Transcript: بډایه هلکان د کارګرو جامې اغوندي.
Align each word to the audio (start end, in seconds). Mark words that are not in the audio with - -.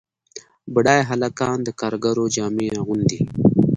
بډایه 0.73 1.03
هلکان 1.11 1.57
د 1.63 1.69
کارګرو 1.79 2.25
جامې 2.35 2.67
اغوندي. 2.79 3.19